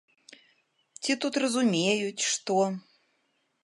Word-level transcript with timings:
Ці 1.03 1.11
тут 1.25 1.33
разумеюць 1.45 2.27
што? 2.33 2.61